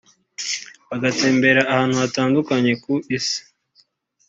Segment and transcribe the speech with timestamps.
[0.89, 3.39] bagatembera ahantu hatandukanye ku isi